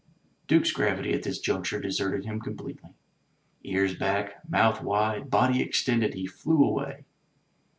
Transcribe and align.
Duke's 0.47 0.71
gravity 0.71 1.13
at 1.13 1.21
this 1.21 1.37
juncture 1.39 1.79
deserted 1.79 2.25
him 2.25 2.39
completely. 2.41 2.95
Ears 3.63 3.93
back, 3.95 4.43
mouth 4.49 4.81
wide, 4.81 5.29
body 5.29 5.61
extended, 5.61 6.15
he 6.15 6.25
flew 6.25 6.63
away. 6.63 7.05